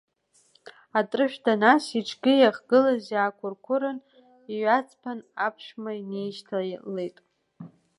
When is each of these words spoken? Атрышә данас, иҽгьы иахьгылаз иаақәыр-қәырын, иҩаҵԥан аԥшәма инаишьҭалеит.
Атрышә 0.99 1.37
данас, 1.45 1.85
иҽгьы 1.99 2.33
иахьгылаз 2.37 3.03
иаақәыр-қәырын, 3.13 3.97
иҩаҵԥан 4.53 5.19
аԥшәма 5.45 5.91
инаишьҭалеит. 6.01 7.17